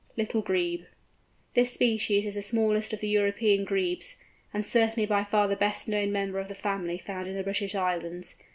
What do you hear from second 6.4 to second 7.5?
the family found in the